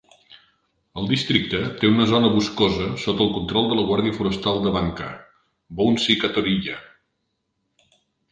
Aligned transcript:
El 1.01 1.09
districte 1.09 1.59
té 1.81 1.89
una 1.89 2.07
zona 2.11 2.29
boscosa 2.35 2.87
sota 3.03 3.23
el 3.27 3.35
control 3.35 3.69
de 3.73 3.77
la 3.79 3.85
guàrdia 3.91 4.15
forestal 4.17 4.57
de 4.65 4.73
Banka, 4.77 5.09
Bounsi 5.81 6.17
Katoriya. 6.25 6.79